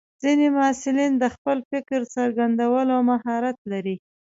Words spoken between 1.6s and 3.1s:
فکر څرګندولو